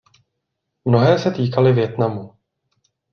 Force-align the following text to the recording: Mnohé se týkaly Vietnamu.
Mnohé 0.85 1.19
se 1.19 1.31
týkaly 1.31 1.73
Vietnamu. 1.73 2.33